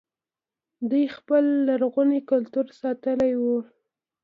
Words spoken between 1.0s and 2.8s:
خپل لرغونی کلتور